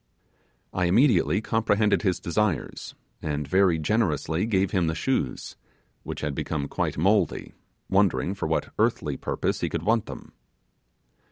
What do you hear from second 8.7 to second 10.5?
earthly purpose he could want them.